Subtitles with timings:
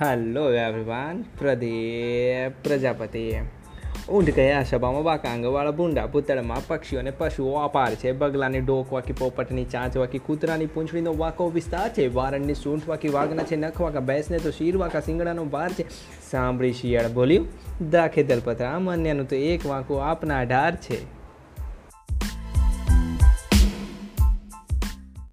[0.00, 3.22] Hello everyone Pradeep Prajapati
[4.08, 8.12] ઊંઢ કયા સભામાં બાકાંગવાળા ભૂંડા, પૂતળમાં પક્ષીઓ અને પશુઓ અપાર છે.
[8.12, 12.06] બગલાની ડોક વાકી પોપટની ચાંચ વાકી કૂતરાની પૂંછડીનો વાકો વિસ્તાર છે.
[12.14, 15.84] વારણની સૂંઠ વાકી વાઘના છે, નખ વાકા ભેંસને તો શીર વાકા સિંગડાનો ભાર છે.
[16.30, 17.46] સાંભળી શિયાળ બોલ્યું
[17.90, 21.17] દાખે દલપતરામ અન્યનું તો એક વાંકો આપના અઢાર છે.